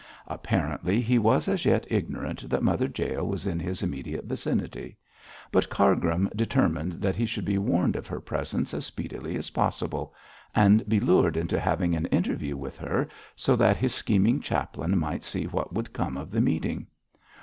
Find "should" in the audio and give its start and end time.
7.27-7.45